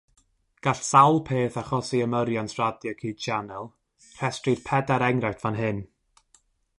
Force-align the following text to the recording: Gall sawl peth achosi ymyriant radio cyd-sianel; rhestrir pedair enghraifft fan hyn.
Gall 0.67 0.79
sawl 0.87 1.19
peth 1.27 1.57
achosi 1.61 1.99
ymyriant 2.05 2.55
radio 2.61 2.93
cyd-sianel; 3.01 3.69
rhestrir 4.15 4.65
pedair 4.71 5.09
enghraifft 5.11 5.45
fan 5.45 5.61
hyn. 5.63 5.83